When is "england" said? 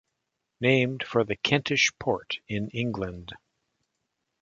2.69-3.33